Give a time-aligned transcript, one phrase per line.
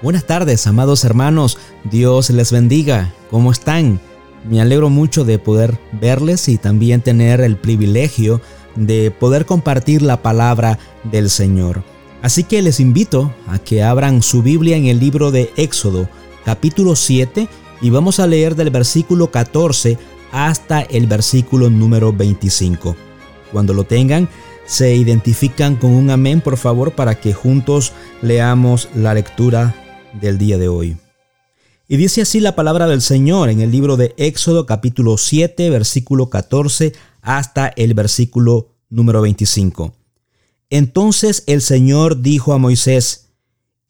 [0.00, 1.58] Buenas tardes, amados hermanos.
[1.82, 3.12] Dios les bendiga.
[3.32, 3.98] ¿Cómo están?
[4.48, 8.40] Me alegro mucho de poder verles y también tener el privilegio
[8.76, 11.82] de poder compartir la palabra del Señor.
[12.22, 16.08] Así que les invito a que abran su Biblia en el libro de Éxodo,
[16.44, 17.48] capítulo 7,
[17.80, 19.98] y vamos a leer del versículo 14
[20.30, 22.94] hasta el versículo número 25.
[23.50, 24.28] Cuando lo tengan,
[24.64, 27.92] se identifican con un amén, por favor, para que juntos
[28.22, 29.74] leamos la lectura
[30.20, 30.96] del día de hoy.
[31.86, 36.28] Y dice así la palabra del Señor en el libro de Éxodo capítulo 7, versículo
[36.28, 36.92] 14
[37.22, 39.94] hasta el versículo número 25.
[40.70, 43.30] Entonces el Señor dijo a Moisés,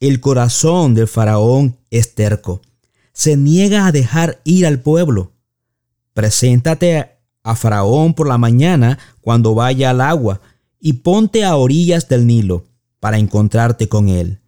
[0.00, 2.62] el corazón del faraón es terco,
[3.12, 5.32] se niega a dejar ir al pueblo.
[6.14, 10.40] Preséntate a faraón por la mañana cuando vaya al agua
[10.80, 12.66] y ponte a orillas del Nilo
[13.00, 14.38] para encontrarte con él.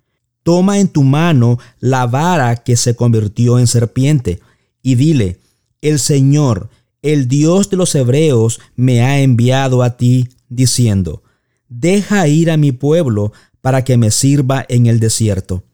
[0.42, 4.40] Toma en tu mano la vara que se convirtió en serpiente
[4.82, 5.40] y dile,
[5.82, 6.70] el Señor,
[7.02, 11.23] el Dios de los hebreos, me ha enviado a ti, diciendo,
[11.68, 15.65] deja ir a mi pueblo para que me sirva en el desierto.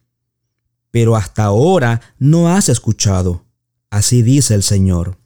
[0.91, 3.44] Pero hasta ahora no has escuchado.
[3.91, 5.19] Así dice el Señor.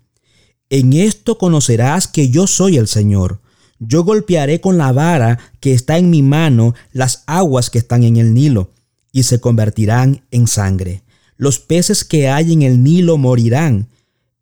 [0.69, 3.41] En esto conocerás que yo soy el Señor
[3.81, 8.19] yo golpearé con la vara que está en mi mano las aguas que están en
[8.19, 8.70] el Nilo,
[9.12, 11.03] y se convertirán en sangre.
[11.36, 13.89] Los peces que hay en el Nilo morirán,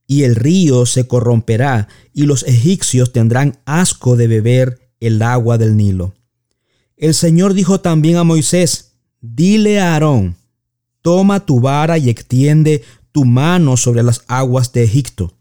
[0.07, 5.77] y el río se corromperá, y los egipcios tendrán asco de beber el agua del
[5.77, 6.15] Nilo.
[6.97, 10.37] El Señor dijo también a Moisés, dile a Aarón,
[11.03, 15.35] toma tu vara y extiende tu mano sobre las aguas de Egipto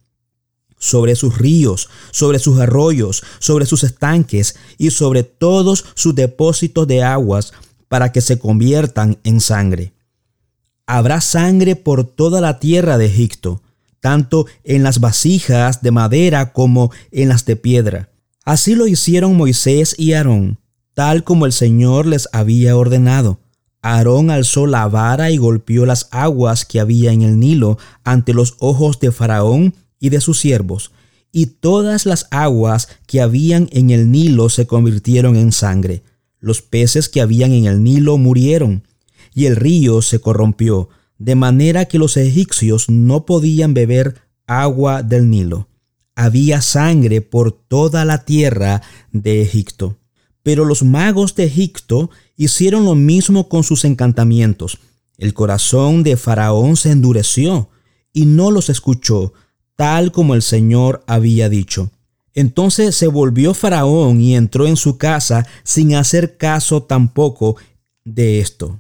[0.79, 7.03] sobre sus ríos, sobre sus arroyos, sobre sus estanques y sobre todos sus depósitos de
[7.03, 7.53] aguas
[7.87, 9.93] para que se conviertan en sangre.
[10.85, 13.61] Habrá sangre por toda la tierra de Egipto,
[13.99, 18.09] tanto en las vasijas de madera como en las de piedra.
[18.45, 20.59] Así lo hicieron Moisés y Aarón,
[20.93, 23.39] tal como el Señor les había ordenado.
[23.81, 28.55] Aarón alzó la vara y golpeó las aguas que había en el Nilo ante los
[28.59, 30.91] ojos de Faraón y de sus siervos,
[31.31, 36.03] y todas las aguas que habían en el Nilo se convirtieron en sangre.
[36.47, 38.87] Los peces que habían en el Nilo murieron,
[39.35, 40.87] y el río se corrompió,
[41.17, 45.67] de manera que los egipcios no podían beber agua del Nilo.
[46.15, 48.81] Había sangre por toda la tierra
[49.11, 49.97] de Egipto.
[50.41, 54.77] Pero los magos de Egipto hicieron lo mismo con sus encantamientos.
[55.17, 57.71] El corazón de Faraón se endureció
[58.13, 59.33] y no los escuchó,
[59.75, 61.91] tal como el Señor había dicho.
[62.37, 67.55] Entonces se volvió Faraón y entró en su casa sin hacer caso tampoco
[68.05, 68.79] de esto.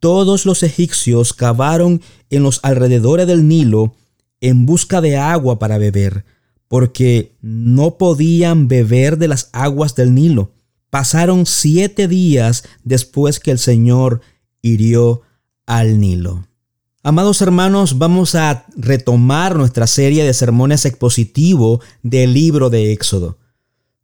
[0.00, 3.94] Todos los egipcios cavaron en los alrededores del Nilo
[4.42, 6.26] en busca de agua para beber,
[6.68, 10.52] porque no podían beber de las aguas del Nilo.
[10.90, 14.20] Pasaron siete días después que el Señor
[14.60, 15.22] hirió
[15.64, 16.46] al Nilo.
[17.06, 23.36] Amados hermanos, vamos a retomar nuestra serie de sermones expositivo del libro de Éxodo.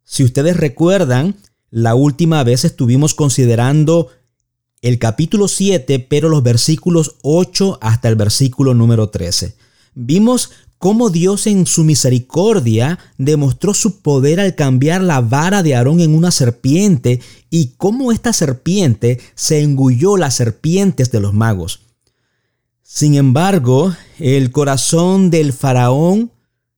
[0.03, 1.35] Si ustedes recuerdan,
[1.71, 4.09] la última vez estuvimos considerando
[4.83, 9.55] el capítulo 7, pero los versículos 8 hasta el versículo número 13.
[9.95, 16.01] Vimos cómo Dios en su misericordia demostró su poder al cambiar la vara de Aarón
[16.01, 17.19] en una serpiente
[17.49, 21.79] y cómo esta serpiente se engulló las serpientes de los magos.
[22.93, 26.29] Sin embargo, el corazón del faraón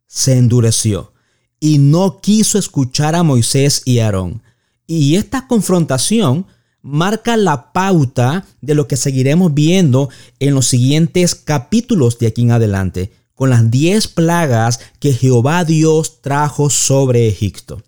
[0.05, 1.11] se endureció
[1.59, 4.43] y no quiso escuchar a Moisés y Aarón.
[4.85, 6.45] Y esta confrontación
[6.83, 12.51] marca la pauta de lo que seguiremos viendo en los siguientes capítulos de aquí en
[12.51, 17.81] adelante, con las diez plagas que Jehová Dios trajo sobre Egipto.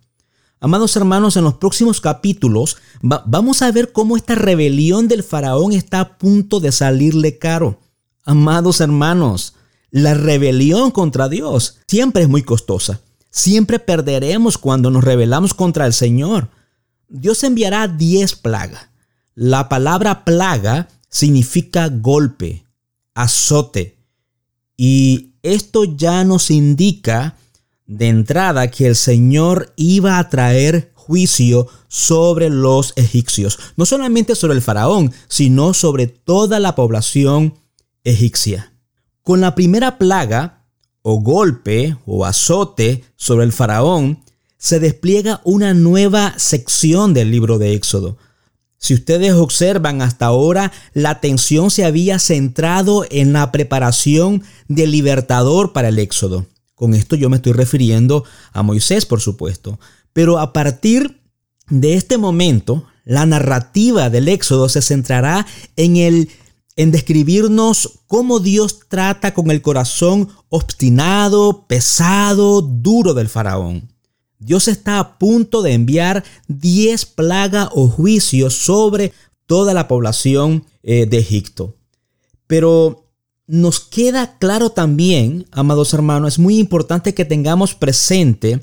[0.59, 5.99] Amados hermanos, en los próximos capítulos vamos a ver cómo esta rebelión del faraón está
[5.99, 7.84] a punto de salirle caro.
[8.25, 9.53] Amados hermanos,
[9.91, 12.99] la rebelión contra Dios siempre es muy costosa.
[13.29, 16.49] Siempre perderemos cuando nos rebelamos contra el Señor.
[17.07, 18.89] Dios enviará diez plagas.
[19.35, 22.65] La palabra plaga significa golpe,
[23.13, 23.97] azote.
[24.75, 27.37] Y esto ya nos indica
[27.85, 33.59] de entrada que el Señor iba a traer juicio sobre los egipcios.
[33.75, 37.53] No solamente sobre el faraón, sino sobre toda la población
[38.05, 38.71] egipcia.
[39.21, 40.65] Con la primera plaga,
[41.01, 44.23] o golpe, o azote sobre el faraón,
[44.57, 48.17] se despliega una nueva sección del libro de Éxodo.
[48.77, 55.73] Si ustedes observan hasta ahora, la atención se había centrado en la preparación del libertador
[55.73, 56.45] para el éxodo.
[56.75, 59.79] Con esto yo me estoy refiriendo a Moisés, por supuesto.
[60.13, 61.21] Pero a partir
[61.69, 65.45] de este momento, la narrativa del éxodo se centrará
[65.77, 66.29] en el
[66.75, 73.91] en describirnos cómo Dios trata con el corazón obstinado, pesado, duro del faraón.
[74.39, 79.13] Dios está a punto de enviar 10 plagas o juicios sobre
[79.45, 81.77] toda la población eh, de Egipto.
[82.47, 83.05] Pero
[83.47, 88.61] nos queda claro también, amados hermanos, es muy importante que tengamos presente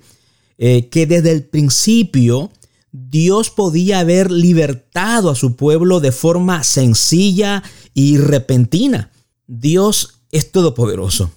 [0.58, 2.50] eh, que desde el principio
[2.92, 7.62] Dios podía haber libertado a su pueblo de forma sencilla
[7.94, 9.10] y repentina.
[9.46, 11.30] Dios es todopoderoso.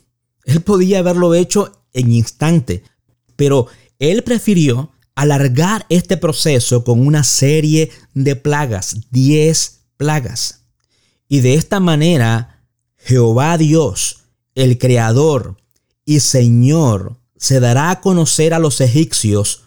[0.46, 2.84] Él podía haberlo hecho en instante,
[3.36, 3.68] pero
[4.00, 10.62] Él prefirió alargar este proceso con una serie de plagas, 10 plagas.
[11.28, 12.64] Y de esta manera,
[12.98, 14.24] Jehová Dios,
[14.54, 15.58] el Creador
[16.06, 19.64] y Señor, se dará a conocer a los egipcios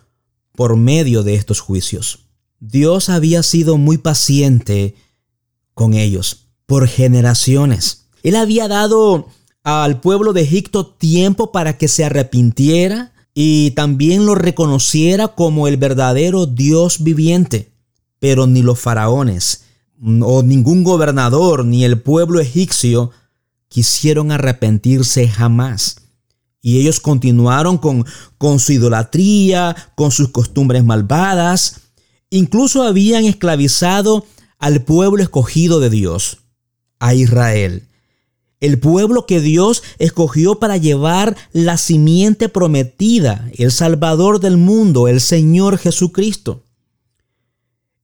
[0.52, 2.26] por medio de estos juicios.
[2.60, 4.96] Dios había sido muy paciente
[5.74, 8.04] con ellos por generaciones.
[8.22, 9.28] Él había dado
[9.64, 15.78] al pueblo de Egipto tiempo para que se arrepintiera y también lo reconociera como el
[15.78, 17.72] verdadero Dios viviente.
[18.18, 19.62] Pero ni los faraones,
[20.20, 23.12] o ningún gobernador, ni el pueblo egipcio
[23.68, 26.02] quisieron arrepentirse jamás.
[26.60, 28.04] Y ellos continuaron con,
[28.36, 31.80] con su idolatría, con sus costumbres malvadas.
[32.28, 34.26] Incluso habían esclavizado
[34.58, 36.40] al pueblo escogido de Dios,
[36.98, 37.84] a Israel.
[38.60, 45.20] El pueblo que Dios escogió para llevar la simiente prometida, el Salvador del mundo, el
[45.20, 46.64] Señor Jesucristo.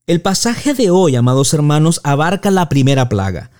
[0.07, 3.51] El pasaje de hoy, amados hermanos, abarca la primera plaga,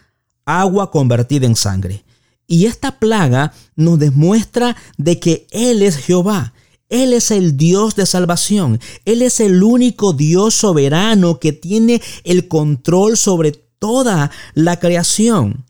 [0.46, 2.06] agua convertida en sangre.
[2.48, 6.54] Y esta plaga nos demuestra de que Él es Jehová.
[6.88, 8.80] Él es el Dios de salvación.
[9.06, 15.66] Él es el único Dios soberano que tiene el control sobre toda la creación.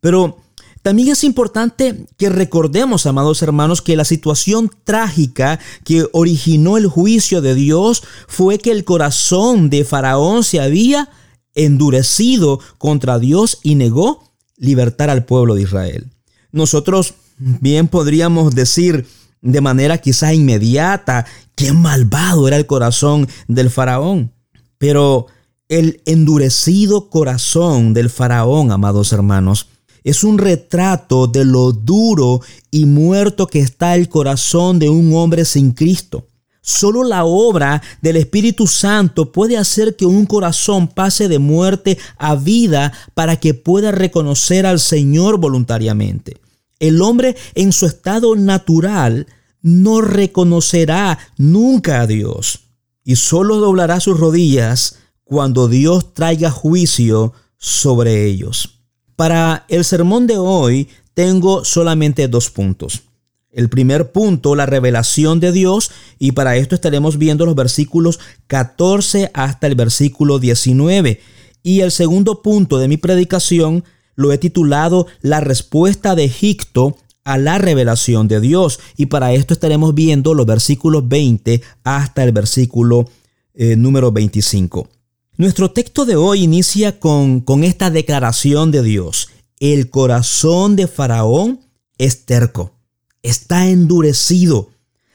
[0.00, 0.38] Pero
[0.82, 7.40] también es importante que recordemos, amados hermanos, que la situación trágica que originó el juicio
[7.40, 11.10] de Dios fue que el corazón de Faraón se había
[11.54, 16.06] endurecido contra Dios y negó libertar al pueblo de Israel.
[16.52, 19.06] Nosotros bien podríamos decir
[19.40, 24.32] de manera quizás inmediata qué malvado era el corazón del faraón.
[24.78, 25.26] Pero
[25.68, 29.68] el endurecido corazón del faraón, amados hermanos,
[30.04, 35.44] es un retrato de lo duro y muerto que está el corazón de un hombre
[35.44, 36.26] sin Cristo.
[36.62, 42.34] Solo la obra del Espíritu Santo puede hacer que un corazón pase de muerte a
[42.34, 46.38] vida para que pueda reconocer al Señor voluntariamente.
[46.78, 49.26] El hombre en su estado natural
[49.62, 52.60] no reconocerá nunca a Dios
[53.04, 54.96] y solo doblará sus rodillas
[55.28, 58.80] cuando Dios traiga juicio sobre ellos.
[59.14, 63.02] Para el sermón de hoy tengo solamente dos puntos.
[63.50, 69.30] El primer punto, la revelación de Dios, y para esto estaremos viendo los versículos 14
[69.34, 71.20] hasta el versículo 19.
[71.62, 73.84] Y el segundo punto de mi predicación
[74.14, 78.80] lo he titulado La respuesta de Egipto a la revelación de Dios.
[78.96, 83.10] Y para esto estaremos viendo los versículos 20 hasta el versículo
[83.52, 84.88] eh, número 25.
[85.38, 89.30] Nuestro texto de hoy inicia con, con esta declaración de Dios.
[89.58, 91.60] El corazón de Faraón
[91.96, 92.78] es terco
[93.22, 94.70] está endurecido,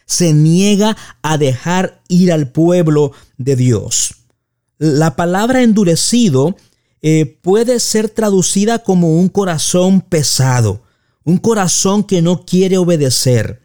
[0.05, 4.15] se niega a dejar ir al pueblo de Dios.
[4.77, 6.55] La palabra endurecido
[7.01, 10.83] eh, puede ser traducida como un corazón pesado,
[11.23, 13.62] un corazón que no quiere obedecer.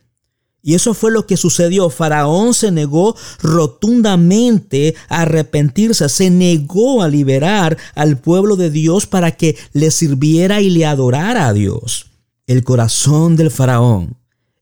[0.62, 1.88] Y eso fue lo que sucedió.
[1.88, 9.32] Faraón se negó rotundamente a arrepentirse, se negó a liberar al pueblo de Dios para
[9.32, 12.06] que le sirviera y le adorara a Dios.
[12.46, 14.16] El corazón del faraón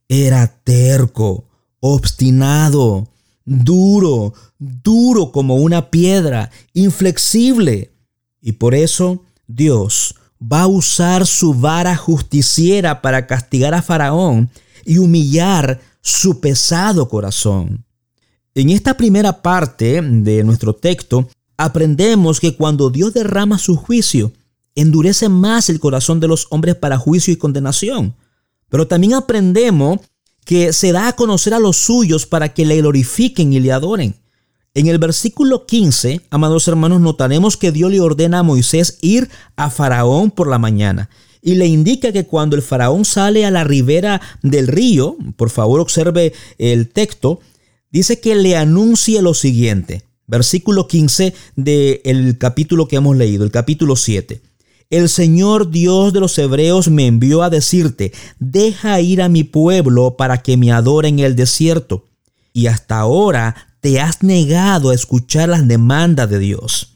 [0.09, 1.45] era terco,
[1.81, 3.09] obstinado,
[3.45, 7.93] duro, duro como una piedra, inflexible.
[8.41, 14.50] Y por eso Dios va a usar su vara justiciera para castigar a Faraón
[14.87, 17.85] y humillar su pesado corazón.
[18.55, 24.33] En esta primera parte de nuestro texto aprendemos que cuando Dios derrama su juicio,
[24.75, 28.14] endurece más el corazón de los hombres para juicio y condenación.
[28.69, 30.00] Pero también aprendemos
[30.45, 34.14] que se da a conocer a los suyos para que le glorifiquen y le adoren.
[34.75, 39.71] En el versículo 15, amados hermanos, notaremos que Dios le ordena a Moisés ir a
[39.71, 41.11] Faraón por la mañana
[41.47, 45.79] y le indica que cuando el faraón sale a la ribera del río, por favor
[45.79, 47.38] observe el texto,
[47.93, 50.03] dice que le anuncie lo siguiente.
[50.26, 54.43] Versículo 15 del capítulo que hemos leído, el capítulo 7.
[54.91, 60.17] El Señor Dios de los Hebreos me envió a decirte, deja ir a mi pueblo
[60.17, 62.07] para que me adore en el desierto.
[62.53, 66.96] Y hasta ahora te has negado a escuchar las demandas de Dios.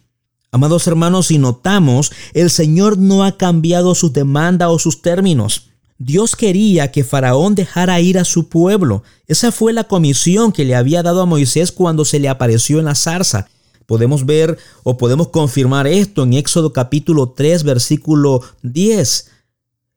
[0.53, 5.71] Amados hermanos, si notamos, el Señor no ha cambiado sus demandas o sus términos.
[5.99, 9.03] Dios quería que Faraón dejara ir a su pueblo.
[9.27, 12.87] Esa fue la comisión que le había dado a Moisés cuando se le apareció en
[12.87, 13.49] la zarza.
[13.87, 19.31] Podemos ver o podemos confirmar esto en Éxodo capítulo 3 versículo 10.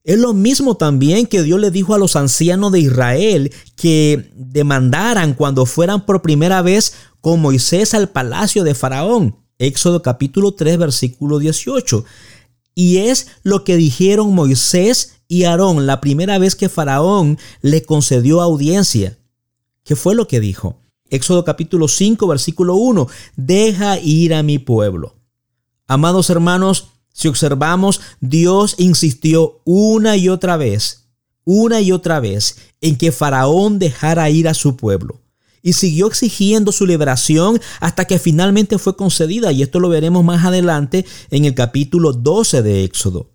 [0.03, 5.33] Es lo mismo también que Dios le dijo a los ancianos de Israel que demandaran
[5.33, 9.42] cuando fueran por primera vez con Moisés al palacio de Faraón.
[9.63, 12.03] Éxodo capítulo 3 versículo 18.
[12.75, 18.41] Y es lo que dijeron Moisés y Aarón la primera vez que Faraón le concedió
[18.41, 19.17] audiencia.
[19.86, 20.82] ¿Qué fue lo que dijo?
[21.10, 23.08] Éxodo capítulo 5 versículo 1.
[23.38, 25.15] Deja ir a mi pueblo.
[25.88, 31.08] Amados hermanos, si observamos, Dios insistió una y otra vez,
[31.46, 35.22] una y otra vez, en que Faraón dejara ir a su pueblo.
[35.63, 39.51] Y siguió exigiendo su liberación hasta que finalmente fue concedida.
[39.51, 43.32] Y esto lo veremos más adelante en el capítulo 12 de Éxodo.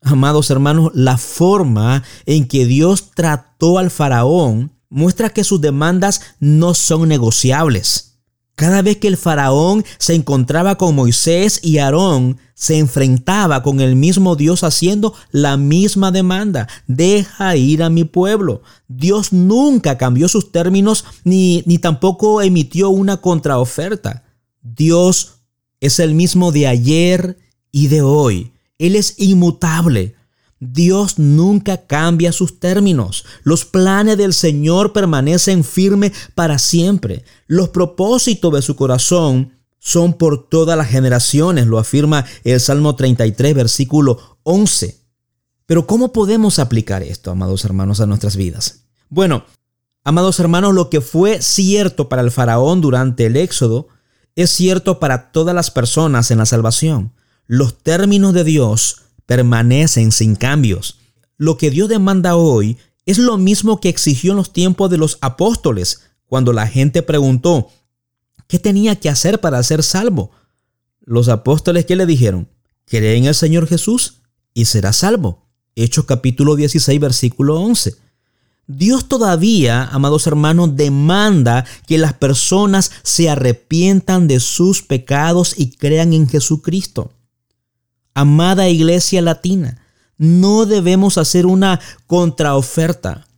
[0.00, 6.72] Amados hermanos, la forma en que Dios trató al faraón muestra que sus demandas no
[6.72, 8.17] son negociables.
[8.58, 13.94] Cada vez que el faraón se encontraba con Moisés y Aarón, se enfrentaba con el
[13.94, 16.66] mismo Dios haciendo la misma demanda.
[16.88, 18.62] Deja ir a mi pueblo.
[18.88, 24.24] Dios nunca cambió sus términos ni, ni tampoco emitió una contraoferta.
[24.60, 25.34] Dios
[25.78, 27.38] es el mismo de ayer
[27.70, 28.50] y de hoy.
[28.78, 30.16] Él es inmutable.
[30.60, 33.24] Dios nunca cambia sus términos.
[33.42, 37.24] Los planes del Señor permanecen firmes para siempre.
[37.46, 43.54] Los propósitos de su corazón son por todas las generaciones, lo afirma el Salmo 33,
[43.54, 44.98] versículo 11.
[45.66, 48.84] Pero ¿cómo podemos aplicar esto, amados hermanos, a nuestras vidas?
[49.08, 49.44] Bueno,
[50.02, 53.88] amados hermanos, lo que fue cierto para el faraón durante el éxodo
[54.34, 57.12] es cierto para todas las personas en la salvación.
[57.46, 61.00] Los términos de Dios permanecen sin cambios.
[61.36, 65.18] Lo que Dios demanda hoy es lo mismo que exigió en los tiempos de los
[65.20, 67.68] apóstoles, cuando la gente preguntó,
[68.46, 70.30] ¿qué tenía que hacer para ser salvo?
[71.02, 72.48] Los apóstoles ¿qué le dijeron,
[72.86, 74.22] cree en el Señor Jesús
[74.54, 75.46] y será salvo.
[75.76, 77.96] Hechos capítulo 16, versículo 11.
[78.66, 86.14] Dios todavía, amados hermanos, demanda que las personas se arrepientan de sus pecados y crean
[86.14, 87.12] en Jesucristo.
[88.18, 89.80] Amada iglesia latina,
[90.16, 93.28] no debemos hacer una contraoferta.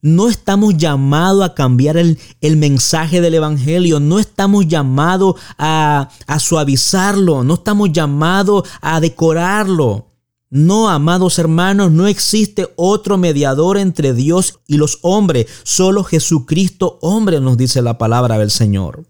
[0.00, 6.38] No estamos llamados a cambiar el, el, mensaje del Evangelio, no estamos llamados a, a
[6.38, 10.06] suavizarlo, no estamos llamados a decorarlo.
[10.48, 17.42] No, amados hermanos, no existe otro mediador entre Dios y los hombres, solo Jesucristo hombre
[17.42, 19.04] nos dice la palabra del Señor.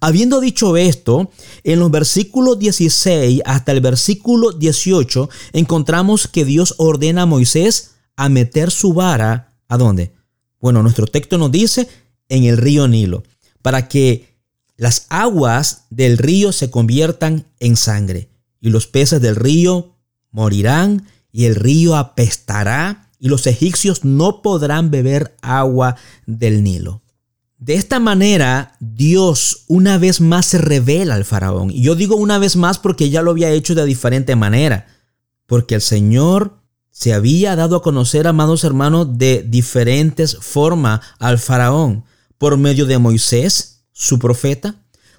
[0.00, 1.30] Habiendo dicho esto,
[1.62, 8.30] en los versículos 16 hasta el versículo 18 encontramos que Dios ordena a Moisés a
[8.30, 10.12] meter su vara, ¿a dónde?
[10.58, 11.88] Bueno, nuestro texto nos dice
[12.30, 13.24] en el río Nilo,
[13.60, 14.38] para que
[14.76, 18.30] las aguas del río se conviertan en sangre,
[18.60, 19.96] y los peces del río
[20.30, 26.99] morirán, y el río apestará, y los egipcios no podrán beber agua del Nilo.
[27.60, 31.70] De esta manera, Dios una vez más se revela al faraón.
[31.70, 34.86] Y yo digo una vez más porque ya lo había hecho de diferente manera.
[35.44, 36.56] Porque el Señor
[36.90, 42.04] se había dado a conocer, amados hermanos, de diferentes formas al faraón.
[42.38, 44.76] Por medio de Moisés, su profeta,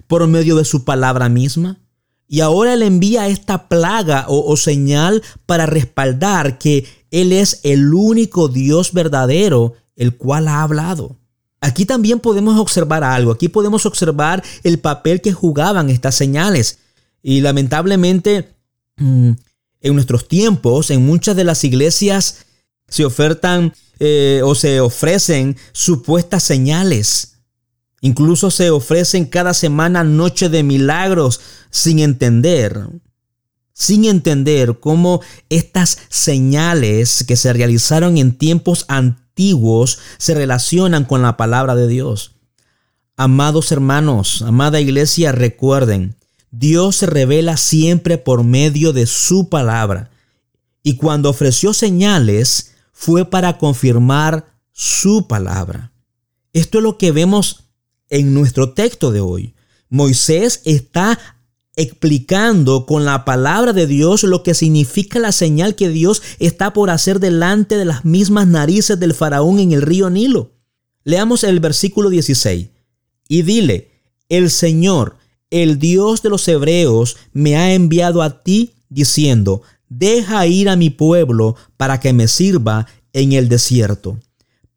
[0.08, 1.78] por medio de su palabra misma.
[2.26, 7.94] Y ahora le envía esta plaga o, o señal para respaldar que Él es el
[7.94, 11.21] único Dios verdadero, el cual ha hablado.
[11.64, 16.80] Aquí también podemos observar algo, aquí podemos observar el papel que jugaban estas señales.
[17.22, 18.56] Y lamentablemente,
[18.96, 19.30] mm,
[19.80, 22.46] en nuestros tiempos, en muchas de las iglesias
[22.88, 27.34] se ofertan eh, o se ofrecen supuestas señales.
[28.00, 31.40] Incluso se ofrecen cada semana noche de milagros
[31.70, 32.88] sin entender,
[33.72, 41.22] sin entender cómo estas señales que se realizaron en tiempos antiguos antiguos se relacionan con
[41.22, 42.32] la palabra de Dios.
[43.16, 46.16] Amados hermanos, amada iglesia, recuerden,
[46.50, 50.10] Dios se revela siempre por medio de su palabra.
[50.82, 55.92] Y cuando ofreció señales, fue para confirmar su palabra.
[56.52, 57.64] Esto es lo que vemos
[58.10, 59.54] en nuestro texto de hoy.
[59.88, 61.18] Moisés está
[61.76, 66.90] explicando con la palabra de Dios lo que significa la señal que Dios está por
[66.90, 70.52] hacer delante de las mismas narices del faraón en el río Nilo.
[71.04, 72.68] Leamos el versículo 16.
[73.28, 73.90] Y dile,
[74.28, 75.16] el Señor,
[75.50, 80.90] el Dios de los hebreos, me ha enviado a ti diciendo, deja ir a mi
[80.90, 84.18] pueblo para que me sirva en el desierto.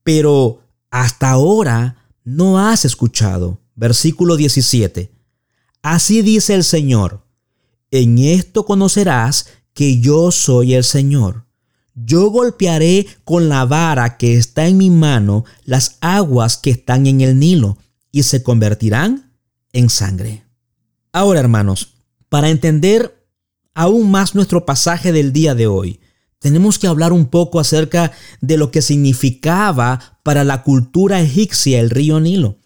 [0.04, 3.60] Pero hasta ahora no has escuchado.
[3.76, 5.15] Versículo 17.
[5.86, 7.28] Así dice el Señor,
[7.92, 11.46] en esto conocerás que yo soy el Señor.
[11.94, 17.22] Yo golpearé con la vara que está en mi mano las aguas que están en
[17.22, 17.78] el Nilo
[18.12, 19.38] y se convertirán
[19.74, 20.44] en sangre.
[21.12, 21.94] Ahora, hermanos,
[22.30, 23.24] para entender
[23.76, 26.00] aún más nuestro pasaje del día de hoy,
[26.40, 28.12] tenemos que hablar un poco acerca
[28.42, 32.58] de lo que significaba para la cultura egipcia el río Nilo.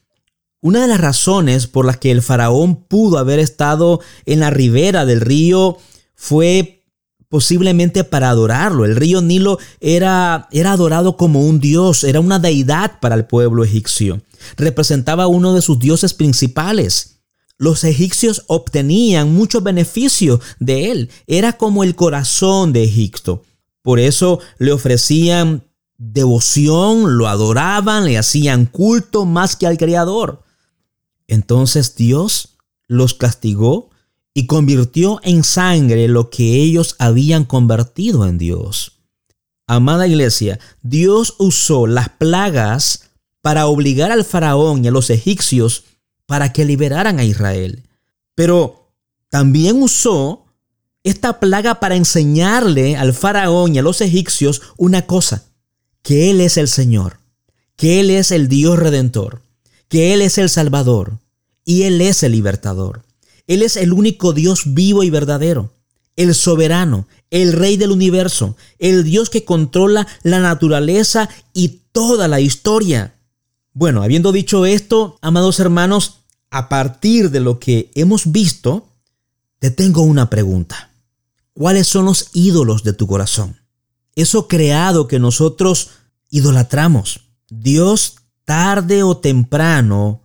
[0.61, 5.05] Una de las razones por las que el faraón pudo haber estado en la ribera
[5.05, 5.77] del río
[6.15, 6.83] fue
[7.29, 8.83] posiblemente para adorarlo.
[8.83, 13.63] El río Nilo era, era adorado como un dios, era una deidad para el pueblo
[13.63, 14.21] egipcio.
[14.57, 17.21] Representaba uno de sus dioses principales.
[17.57, 21.09] Los egipcios obtenían muchos beneficios de él.
[21.27, 23.43] Era como el corazón de Egipto.
[23.81, 25.63] Por eso le ofrecían
[25.97, 30.43] devoción, lo adoraban, le hacían culto más que al Creador.
[31.29, 32.57] Entonces Dios
[32.87, 33.91] los castigó
[34.33, 39.03] y convirtió en sangre lo que ellos habían convertido en Dios.
[39.67, 45.83] Amada iglesia, Dios usó las plagas para obligar al faraón y a los egipcios
[46.25, 47.83] para que liberaran a Israel.
[48.33, 48.91] Pero
[49.29, 50.45] también usó
[51.03, 55.43] esta plaga para enseñarle al faraón y a los egipcios una cosa,
[56.01, 57.19] que Él es el Señor,
[57.75, 59.43] que Él es el Dios redentor,
[59.89, 61.19] que Él es el Salvador
[61.65, 63.03] y Él es el libertador.
[63.47, 65.73] Él es el único Dios vivo y verdadero,
[66.15, 72.39] el soberano, el rey del universo, el Dios que controla la naturaleza y toda la
[72.39, 73.15] historia.
[73.73, 76.19] Bueno, habiendo dicho esto, amados hermanos,
[76.51, 78.87] a partir de lo que hemos visto,
[79.59, 80.91] te tengo una pregunta.
[81.53, 83.57] ¿Cuáles son los ídolos de tu corazón?
[84.15, 85.89] Eso creado que nosotros
[86.29, 87.21] idolatramos.
[87.49, 88.15] Dios
[88.49, 90.23] tarde o temprano,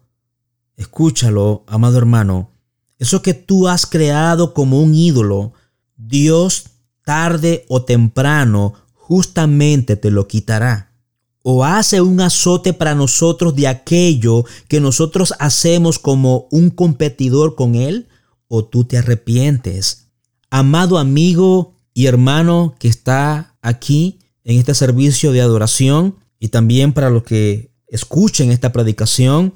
[0.78, 2.52] escúchalo, amado hermano,
[2.98, 5.52] eso que tú has creado como un ídolo,
[5.94, 6.64] Dios
[7.04, 10.94] tarde o temprano justamente te lo quitará.
[11.42, 17.74] O hace un azote para nosotros de aquello que nosotros hacemos como un competidor con
[17.74, 18.08] Él,
[18.48, 20.08] o tú te arrepientes.
[20.48, 27.10] Amado amigo y hermano que está aquí en este servicio de adoración y también para
[27.10, 29.54] los que escuchen esta predicación,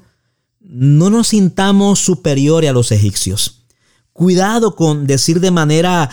[0.59, 3.63] no nos sintamos superiores a los egipcios.
[4.13, 6.09] Cuidado con decir de manera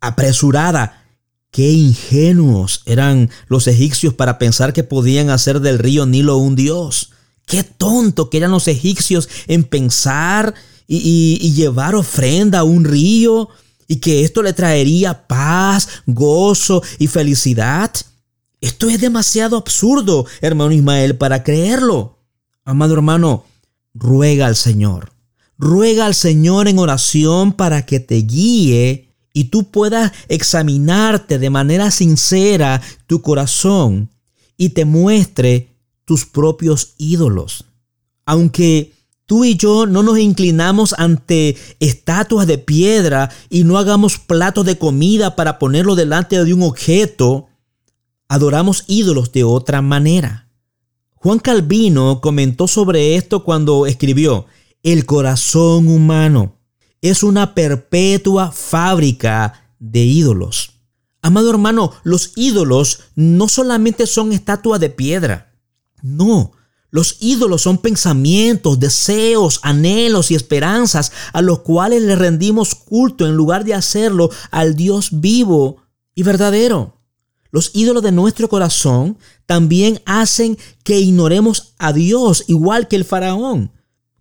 [0.00, 1.04] apresurada,
[1.50, 7.10] qué ingenuos eran los egipcios para pensar que podían hacer del río Nilo un dios.
[7.46, 10.54] Qué tonto que eran los egipcios en pensar
[10.86, 13.48] y, y llevar ofrenda a un río
[13.86, 17.92] y que esto le traería paz, gozo y felicidad.
[18.62, 22.20] Esto es demasiado absurdo, hermano Ismael, para creerlo.
[22.64, 23.44] Amado hermano,
[23.92, 25.12] ruega al Señor.
[25.58, 31.90] Ruega al Señor en oración para que te guíe y tú puedas examinarte de manera
[31.90, 34.10] sincera tu corazón
[34.56, 37.64] y te muestre tus propios ídolos.
[38.26, 38.92] Aunque
[39.26, 44.78] tú y yo no nos inclinamos ante estatuas de piedra y no hagamos platos de
[44.78, 47.48] comida para ponerlo delante de un objeto,
[48.32, 50.48] adoramos ídolos de otra manera.
[51.16, 54.46] Juan Calvino comentó sobre esto cuando escribió,
[54.82, 56.56] el corazón humano
[57.02, 60.70] es una perpetua fábrica de ídolos.
[61.20, 65.54] Amado hermano, los ídolos no solamente son estatuas de piedra,
[66.00, 66.52] no,
[66.88, 73.36] los ídolos son pensamientos, deseos, anhelos y esperanzas a los cuales le rendimos culto en
[73.36, 75.82] lugar de hacerlo al Dios vivo
[76.14, 77.01] y verdadero.
[77.52, 83.70] Los ídolos de nuestro corazón también hacen que ignoremos a Dios igual que el faraón.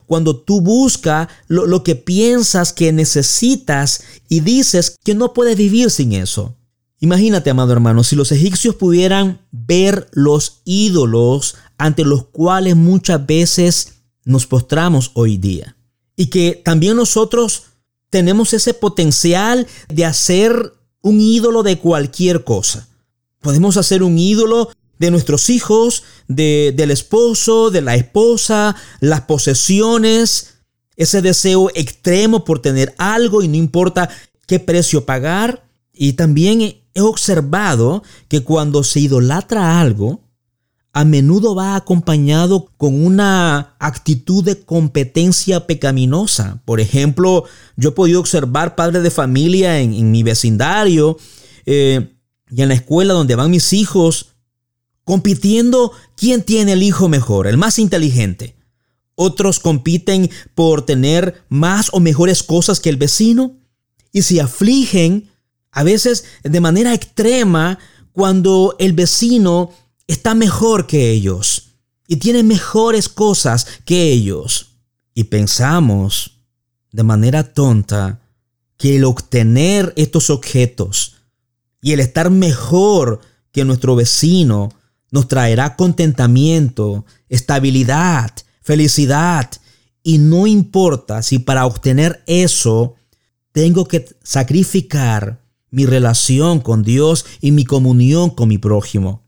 [0.05, 6.11] Cuando tú buscas lo, que piensas que necesitas y dices que no puedes vivir sin
[6.11, 6.57] eso.
[6.99, 13.93] Imagínate, amado hermano, si los egipcios pudieran ver los ídolos ante los cuales muchas veces
[14.25, 15.77] nos postramos hoy día.
[16.17, 17.63] Y que también nosotros
[18.09, 22.89] tenemos ese potencial de hacer un ídolo de cualquier cosa.
[23.41, 30.60] Podemos hacer un ídolo de nuestros hijos, de, del esposo, de la esposa, las posesiones,
[30.95, 34.10] ese deseo extremo por tener algo y no importa
[34.45, 35.65] qué precio pagar.
[35.91, 36.62] Y también
[36.93, 40.21] he observado que cuando se idolatra algo,
[40.93, 46.62] a menudo va acompañado con una actitud de competencia pecaminosa.
[46.65, 47.45] Por ejemplo,
[47.77, 51.17] yo he podido observar padres de familia en, mi vecindario
[51.65, 52.13] eh,
[52.51, 54.27] y en la escuela donde van mis hijos
[55.03, 58.55] compitiendo quién tiene el hijo mejor, el más inteligente.
[59.15, 63.57] Otros compiten por tener más o mejores cosas que el vecino
[64.11, 65.29] y se afligen
[65.71, 67.79] a veces de manera extrema
[68.11, 69.71] cuando el vecino
[70.07, 71.71] está mejor que ellos
[72.07, 74.67] y tiene mejores cosas que ellos.
[75.13, 76.39] Y pensamos
[76.91, 78.21] de manera tonta
[78.77, 81.11] que el obtener estos objetos
[81.81, 84.71] y el estar mejor que nuestro vecino
[85.09, 89.49] nos traerá contentamiento, estabilidad, felicidad.
[90.03, 92.95] Y no importa si para obtener eso
[93.51, 99.23] tengo que sacrificar mi relación con Dios y mi comunión con mi prójimo.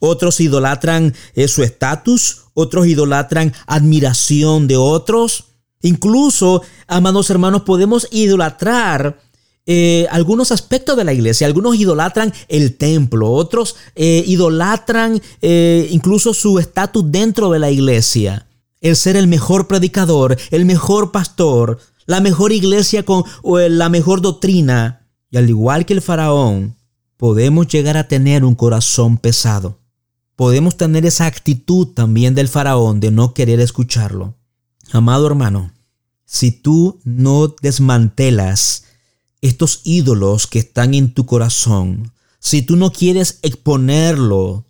[0.00, 5.44] Otros idolatran eh, su estatus, otros idolatran admiración de otros.
[5.82, 9.20] Incluso, amados hermanos, podemos idolatrar
[9.68, 11.46] eh, algunos aspectos de la iglesia.
[11.46, 18.48] Algunos idolatran el templo, otros eh, idolatran incluso su estatus dentro de la iglesia.
[18.80, 25.06] El ser el mejor predicador, el mejor pastor, la mejor iglesia con la mejor doctrina.
[25.30, 26.74] Y al igual que el faraón,
[27.16, 29.78] podemos llegar a tener un corazón pesado
[30.38, 34.36] podemos tener esa actitud también del faraón de no querer escucharlo.
[34.92, 35.72] Amado hermano,
[36.26, 38.84] si tú no desmantelas
[39.40, 44.66] estos ídolos que están en tu corazón, si tú no quieres exponerlo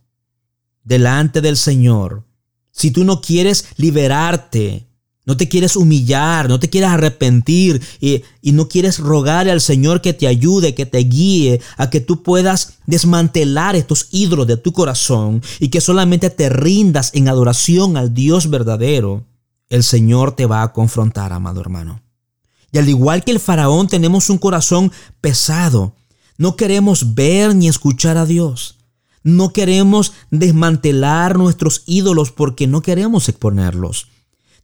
[0.84, 2.24] delante del Señor,
[2.70, 4.88] si tú no quieres liberarte
[5.28, 10.14] no te quieres humillar, no te quieres arrepentir y, no quieres rogar al Señor que
[10.14, 15.42] te ayude, que te guíe a que tú puedas desmantelar estos ídolos de tu corazón
[15.60, 19.26] y que solamente te rindas en adoración al Dios verdadero.
[19.68, 22.00] El Señor te va a confrontar, amado hermano.
[22.72, 25.94] Y al igual que el faraón tenemos un corazón pesado.
[26.36, 28.76] No queremos ver ni escuchar a Dios.
[29.22, 34.08] No queremos desmantelar nuestros ídolos porque no queremos exponerlos.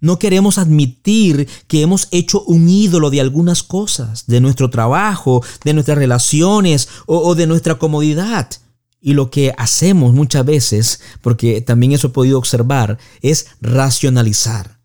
[0.00, 5.72] No queremos admitir que hemos hecho un ídolo de algunas cosas, de nuestro trabajo, de
[5.72, 8.50] nuestras relaciones o, de nuestra comodidad.
[9.00, 14.78] Y lo que hacemos muchas veces, porque también eso he podido observar, es racionalizar.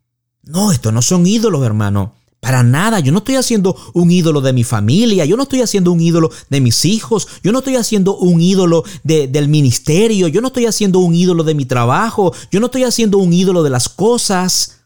[0.44, 2.14] No, estos no son ídolos, hermano.
[2.39, 5.91] Para nada, yo no estoy haciendo un ídolo de mi familia, yo no estoy haciendo
[5.91, 10.47] un ídolo de mis hijos, yo no estoy haciendo un ídolo del ministerio, yo no
[10.47, 13.89] estoy haciendo un ídolo de mi trabajo, yo no estoy haciendo un ídolo de las
[13.89, 14.80] cosas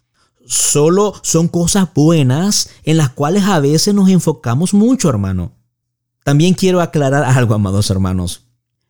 [0.46, 5.54] solo son cosas buenas en las cuales a veces nos enfocamos mucho, hermano.
[6.24, 8.42] También quiero aclarar algo, amados hermanos.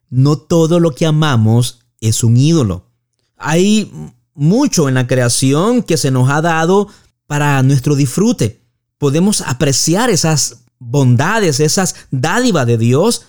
[0.09, 2.91] No todo lo que amamos es un ídolo.
[3.37, 3.91] Hay
[4.35, 6.87] mucho en la creación que se nos ha dado
[7.33, 8.61] para nuestro disfrute.
[8.99, 13.23] Podemos apreciar esas bondades, esas dádivas de Dios,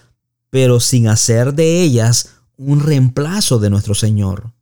[0.51, 4.53] pero sin hacer de ellas un reemplazo de nuestro Señor.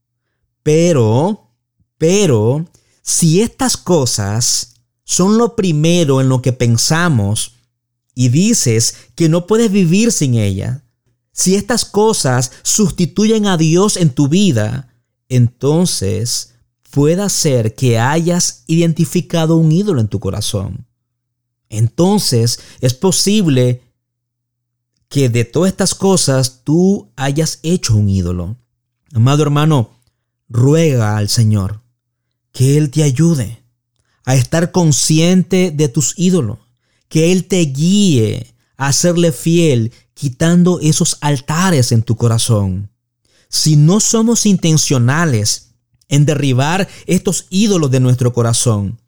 [0.63, 1.51] Pero,
[1.99, 2.67] pero,
[3.03, 7.57] si estas cosas son lo primero en lo que pensamos
[8.15, 10.85] y dices que no puedes vivir sin ella,
[11.33, 14.95] si estas cosas sustituyen a Dios en tu vida,
[15.29, 16.52] entonces
[16.93, 20.87] puede ser que hayas identificado un ídolo en tu corazón.
[21.71, 23.83] Entonces es posible
[25.09, 28.59] que de todas estas cosas tú hayas hecho un ídolo.
[29.15, 29.91] Amado hermano,
[30.51, 31.83] ruega al Señor
[32.53, 33.65] que Él te ayude
[34.27, 36.59] a estar consciente de tus ídolos,
[37.09, 42.91] que Él te guíe a serle fiel, quitando esos altares en tu corazón.
[43.49, 45.72] Si no somos intencionales
[46.13, 49.01] en derribar estos ídolos de nuestro corazón,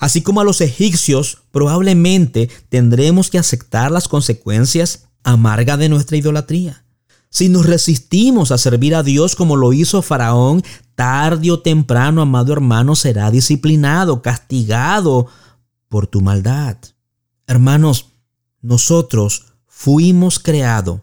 [0.00, 6.84] así como a los egipcios, probablemente tendremos que aceptar las consecuencias amargas de nuestra idolatría.
[7.30, 10.64] Si nos resistimos a servir a Dios como lo hizo Faraón,
[10.96, 15.28] tarde o temprano, amado hermano, será disciplinado, castigado
[15.88, 16.76] por tu maldad.
[17.46, 18.06] Hermanos,
[18.62, 21.02] nosotros fuimos creados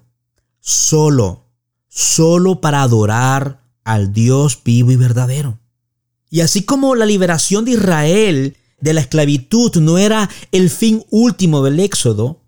[0.60, 1.46] solo,
[1.88, 5.60] solo para adorar al Dios vivo y verdadero.
[6.30, 11.64] Y así como la liberación de Israel de la esclavitud no era el fin último
[11.64, 12.44] del éxodo,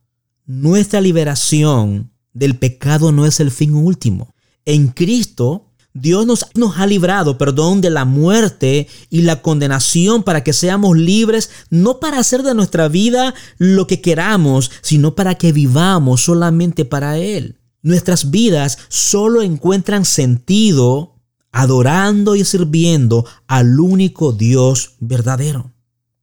[0.46, 4.34] nuestra liberación del pecado no es el fin último.
[4.66, 10.44] En Cristo Dios nos, nos, ha librado, perdón, de la muerte y la condenación para
[10.44, 15.52] que seamos libres, no para hacer de nuestra vida lo que queramos, sino para que
[15.52, 17.58] vivamos solamente para Él.
[17.82, 21.17] Nuestras vidas solo encuentran sentido
[21.58, 25.72] adorando y sirviendo al único Dios verdadero.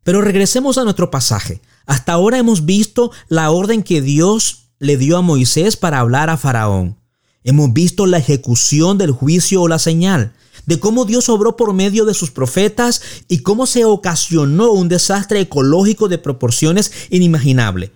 [0.04, 1.60] Pero regresemos a nuestro pasaje.
[1.86, 6.36] Hasta ahora hemos visto la orden que Dios le dio a Moisés para hablar a
[6.36, 6.96] Faraón.
[7.42, 10.34] Hemos visto la ejecución del juicio o la señal,
[10.66, 15.40] de cómo Dios obró por medio de sus profetas y cómo se ocasionó un desastre
[15.40, 17.90] ecológico de proporciones inimaginables.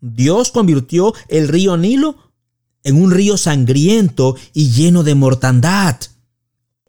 [0.00, 2.16] Dios convirtió el río Nilo
[2.82, 5.96] en un río sangriento y lleno de mortandad.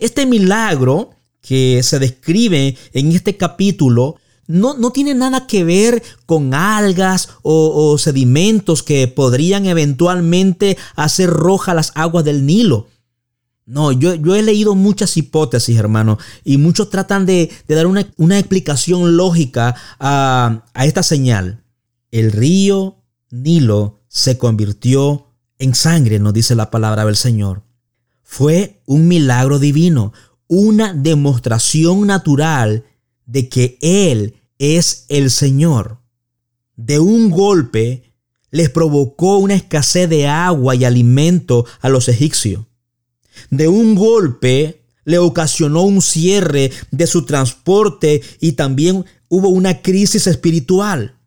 [0.02, 1.12] Este milagro
[1.42, 4.16] que se describe en este capítulo
[4.48, 11.92] no, tiene nada que ver con algas o, sedimentos que podrían eventualmente hacer roja las
[11.94, 12.88] aguas del Nilo.
[13.68, 18.40] No, yo, yo, he leído muchas hipótesis, hermano, y muchos tratan de, dar una, una,
[18.40, 21.64] explicación lógica a, a esta señal.
[22.10, 22.98] El río
[23.30, 25.28] Nilo se convirtió
[25.60, 27.62] en sangre, nos dice la palabra del Señor.
[28.34, 30.14] Fue un milagro divino,
[30.48, 32.86] una demostración natural
[33.26, 36.00] de que Él es el Señor.
[36.78, 38.14] De un golpe
[38.50, 42.68] les provocó una escasez de agua y alimento a los egipcios.
[43.50, 50.26] De un golpe le ocasionó un cierre de su transporte y también hubo una crisis
[50.28, 51.20] espiritual.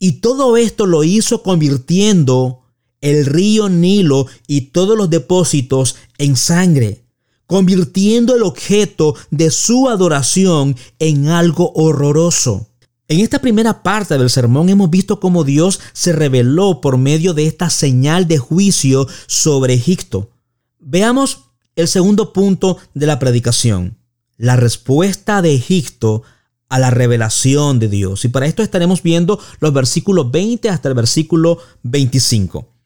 [0.00, 2.64] Y todo esto lo hizo convirtiendo
[3.00, 7.04] el río Nilo y todos los depósitos en sangre,
[7.46, 12.68] convirtiendo el objeto de su adoración en algo horroroso.
[13.10, 17.46] En esta primera parte del sermón hemos visto cómo Dios se reveló por medio de
[17.46, 20.30] esta señal de juicio sobre Egipto.
[20.78, 23.96] Veamos el segundo punto de la predicación,
[24.36, 26.22] la respuesta de Egipto
[26.68, 28.26] a la revelación de Dios.
[28.26, 32.77] Y para esto estaremos viendo los versículos 20 hasta el versículo 25.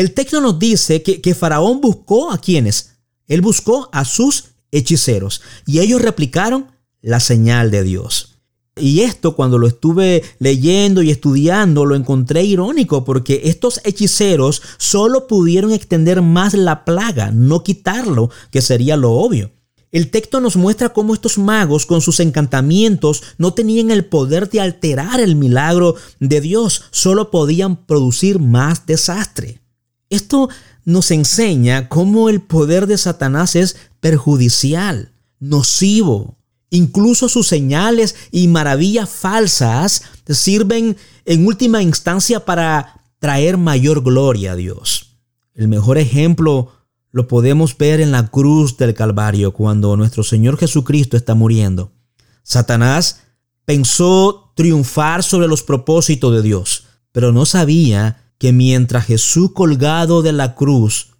[0.00, 2.92] El texto nos dice que, que Faraón buscó a quienes.
[3.26, 6.68] Él buscó a sus hechiceros y ellos replicaron
[7.02, 8.38] la señal de Dios.
[8.78, 15.26] Y esto cuando lo estuve leyendo y estudiando lo encontré irónico porque estos hechiceros solo
[15.26, 19.52] pudieron extender más la plaga, no quitarlo, que sería lo obvio.
[19.92, 24.62] El texto nos muestra cómo estos magos con sus encantamientos no tenían el poder de
[24.62, 29.60] alterar el milagro de Dios, solo podían producir más desastre.
[30.10, 30.50] Esto
[30.84, 36.36] nos enseña cómo el poder de Satanás es perjudicial, nocivo,
[36.70, 44.56] Incluso sus señales y maravillas falsas sirven en última instancia para traer mayor gloria a
[44.56, 45.16] Dios.
[45.54, 46.72] El mejor ejemplo
[47.10, 51.90] lo podemos ver en la cruz del Calvario cuando nuestro Señor Jesucristo está muriendo.
[52.44, 53.22] Satanás
[53.64, 60.32] pensó triunfar sobre los propósitos de Dios, pero no sabía que mientras Jesús colgado de
[60.32, 61.10] la cruz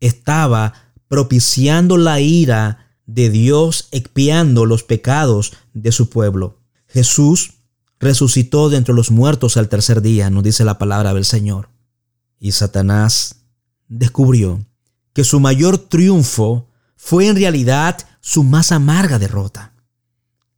[0.00, 0.72] estaba
[1.08, 6.62] propiciando la ira de Dios expiando los pecados de su pueblo.
[6.88, 7.50] Jesús
[7.98, 11.68] resucitó de entre los muertos al tercer día, nos dice la palabra del Señor.
[12.38, 13.42] Y Satanás
[13.88, 14.64] descubrió
[15.12, 19.74] que su mayor triunfo fue en realidad su más amarga derrota.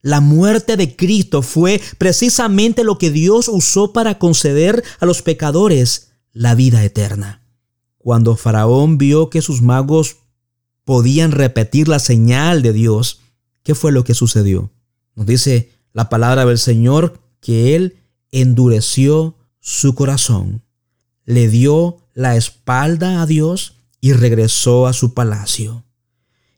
[0.03, 6.12] La muerte de Cristo fue precisamente lo que Dios usó para conceder a los pecadores
[6.33, 7.43] la vida eterna.
[7.99, 10.17] Cuando Faraón vio que sus magos
[10.85, 13.21] podían repetir la señal de Dios,
[13.63, 14.73] ¿qué fue lo que sucedió?
[15.15, 17.99] Nos dice la palabra del Señor que Él
[18.31, 20.63] endureció su corazón,
[21.25, 25.85] le dio la espalda a Dios y regresó a su palacio.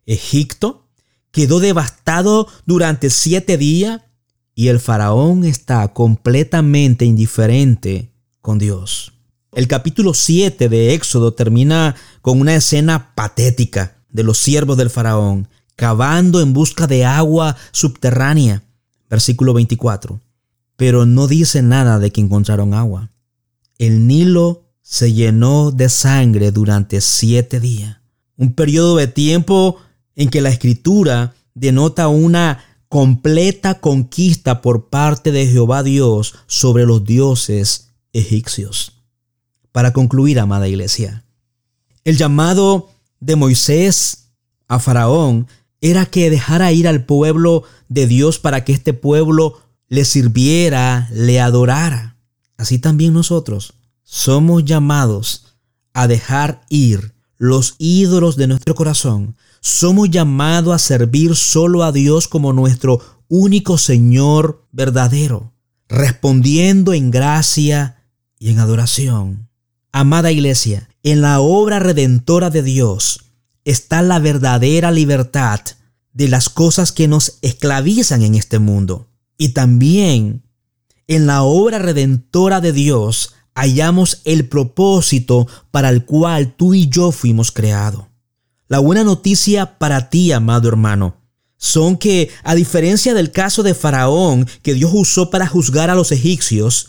[0.06, 0.88] Egipto
[1.30, 4.02] quedó devastado durante siete días
[4.54, 9.13] y el faraón está completamente indiferente con Dios.
[9.54, 15.46] El capítulo 7 de Éxodo termina con una escena patética de los siervos del faraón,
[15.76, 18.64] cavando en busca de agua subterránea.
[19.08, 20.20] Versículo 24.
[20.74, 23.12] Pero no dice nada de que encontraron agua.
[23.78, 27.98] El Nilo se llenó de sangre durante siete días.
[28.36, 29.78] Un periodo de tiempo
[30.16, 37.04] en que la escritura denota una completa conquista por parte de Jehová Dios sobre los
[37.04, 38.93] dioses egipcios.
[39.74, 41.24] Para concluir, amada iglesia,
[42.04, 44.28] el llamado de Moisés
[44.68, 45.48] a Faraón
[45.80, 51.40] era que dejara ir al pueblo de Dios para que este pueblo le sirviera, le
[51.40, 52.16] adorara.
[52.56, 55.56] Así también nosotros somos llamados
[55.92, 59.34] a dejar ir los ídolos de nuestro corazón.
[59.60, 65.52] Somos llamados a servir solo a Dios como nuestro único Señor verdadero,
[65.88, 68.04] respondiendo en gracia
[68.38, 69.48] y en adoración.
[69.96, 73.26] Amada iglesia, en la obra redentora de Dios
[73.64, 75.60] está la verdadera libertad
[76.12, 79.06] de las cosas que nos esclavizan en este mundo.
[79.38, 80.42] Y también
[81.06, 87.12] en la obra redentora de Dios hallamos el propósito para el cual tú y yo
[87.12, 88.06] fuimos creados.
[88.66, 91.18] La buena noticia para ti, amado hermano,
[91.56, 96.10] son que, a diferencia del caso de Faraón que Dios usó para juzgar a los
[96.10, 96.88] egipcios,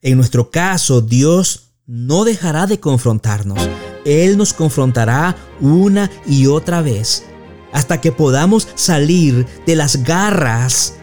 [0.00, 3.58] en nuestro caso Dios no dejará de confrontarnos.
[4.04, 7.24] Él nos confrontará una y otra vez
[7.72, 10.94] hasta que podamos salir de las garras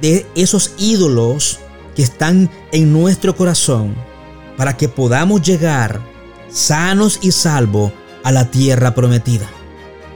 [0.00, 1.58] de esos ídolos
[1.94, 3.94] que están en nuestro corazón,
[4.56, 6.00] para que podamos llegar
[6.50, 9.48] sanos y salvos a la tierra prometida.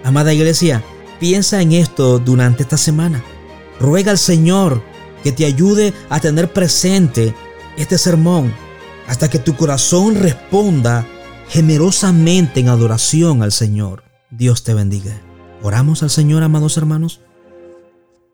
[0.05, 0.83] Amada iglesia,
[1.19, 3.23] piensa en esto durante esta semana.
[3.81, 4.83] Ruega al Señor
[5.23, 7.35] que te ayude a tener presente
[7.77, 8.64] este sermón
[9.07, 11.07] hasta que tu corazón responda
[11.49, 14.05] generosamente en adoración al Señor.
[14.31, 15.21] Dios te bendiga.
[15.63, 17.21] Oramos al Señor, amados hermanos.